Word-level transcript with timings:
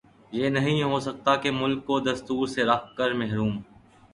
یہ 0.31 0.49
نہیں 0.49 0.81
ہو 0.83 0.99
سکتا 0.99 1.35
کہ 1.43 1.49
ملک 1.51 1.85
کو 1.85 1.99
دستور 2.01 2.47
سےرکھ 2.47 2.85
کر 2.97 3.13
محروم 3.19 3.53